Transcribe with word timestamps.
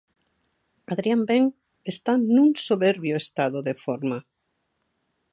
Adrián 0.93 1.21
Ben 1.29 1.43
está 1.93 2.13
nun 2.35 2.49
soberbio 2.67 3.15
estado 3.23 3.59
de 3.67 3.73
forma. 3.83 4.17